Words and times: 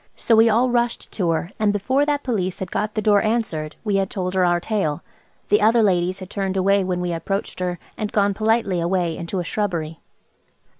So 0.15 0.35
we 0.35 0.49
all 0.49 0.71
rushed 0.71 1.11
to 1.11 1.29
her, 1.29 1.51
and 1.59 1.71
before 1.71 2.07
that 2.07 2.23
Police 2.23 2.57
had 2.57 2.71
got 2.71 2.95
the 2.95 3.03
door 3.03 3.21
answered 3.21 3.75
we 3.83 3.97
had 3.97 4.09
told 4.09 4.33
her 4.33 4.43
our 4.43 4.59
tale. 4.59 5.03
The 5.49 5.61
other 5.61 5.83
ladies 5.83 6.21
had 6.21 6.29
turned 6.31 6.57
away 6.57 6.83
when 6.83 7.01
we 7.01 7.13
approached 7.13 7.59
her, 7.59 7.77
and 7.97 8.11
gone 8.11 8.33
politely 8.33 8.79
away 8.81 9.15
into 9.15 9.37
a 9.37 9.43
shrubbery. 9.43 9.99